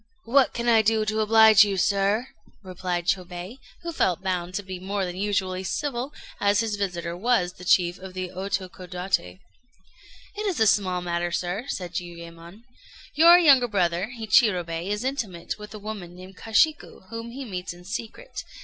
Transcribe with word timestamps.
"What 0.25 0.55
can 0.55 0.67
I 0.67 0.81
do 0.81 1.05
to 1.05 1.19
oblige 1.19 1.63
you, 1.63 1.77
sir?" 1.77 2.25
replied 2.63 3.05
Chôbei, 3.05 3.59
who 3.83 3.91
felt 3.91 4.23
bound 4.23 4.55
to 4.55 4.63
be 4.63 4.79
more 4.79 5.05
than 5.05 5.15
usually 5.15 5.63
civil, 5.63 6.11
as 6.39 6.61
his 6.61 6.75
visitor 6.75 7.15
was 7.15 7.53
the 7.53 7.63
chief 7.65 7.99
of 7.99 8.15
the 8.15 8.29
Otokodaté. 8.29 9.41
"It 10.35 10.45
is 10.47 10.59
a 10.59 10.65
small 10.65 11.01
matter, 11.01 11.31
sir," 11.31 11.65
said 11.67 11.93
Jiuyémon. 11.93 12.63
"Your 13.13 13.37
younger 13.37 13.67
brother 13.67 14.09
Hichirobei 14.17 14.87
is 14.89 15.03
intimate 15.03 15.59
with 15.59 15.71
a 15.75 15.77
woman 15.77 16.15
named 16.15 16.35
Kashiku, 16.35 17.07
whom 17.09 17.29
he 17.29 17.45
meets 17.45 17.71
in 17.71 17.85
secret. 17.85 18.43